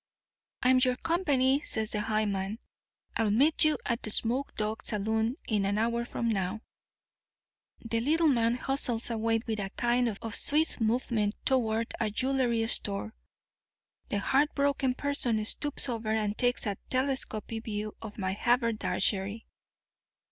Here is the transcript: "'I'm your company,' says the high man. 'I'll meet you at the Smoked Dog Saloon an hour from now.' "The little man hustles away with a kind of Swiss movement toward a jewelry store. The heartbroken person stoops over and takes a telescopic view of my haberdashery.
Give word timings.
"'I'm 0.63 0.79
your 0.79 0.95
company,' 0.95 1.59
says 1.59 1.91
the 1.91 2.01
high 2.01 2.25
man. 2.25 2.57
'I'll 3.17 3.29
meet 3.29 3.63
you 3.63 3.77
at 3.85 4.01
the 4.01 4.09
Smoked 4.09 4.57
Dog 4.57 4.81
Saloon 4.83 5.35
an 5.47 5.77
hour 5.77 6.05
from 6.05 6.27
now.' 6.27 6.61
"The 7.85 7.99
little 7.99 8.27
man 8.29 8.55
hustles 8.55 9.11
away 9.11 9.41
with 9.45 9.59
a 9.59 9.69
kind 9.77 10.07
of 10.09 10.17
Swiss 10.35 10.79
movement 10.79 11.35
toward 11.45 11.93
a 11.99 12.09
jewelry 12.09 12.65
store. 12.65 13.13
The 14.09 14.17
heartbroken 14.17 14.95
person 14.95 15.45
stoops 15.45 15.87
over 15.87 16.09
and 16.09 16.35
takes 16.35 16.65
a 16.65 16.77
telescopic 16.89 17.65
view 17.65 17.95
of 18.01 18.17
my 18.17 18.31
haberdashery. 18.31 19.45